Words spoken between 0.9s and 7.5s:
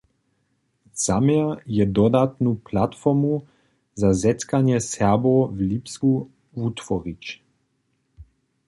Zaměr je dodatnu platformu za zetkanja Serbow w Lipsku wutworić.